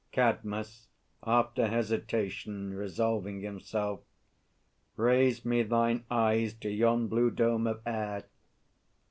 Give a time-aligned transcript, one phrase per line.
[0.13, 0.87] CADMUS
[1.27, 3.99] (after hesitation, resolving himself).
[4.95, 8.23] Raise me thine eyes to yon blue dome of air!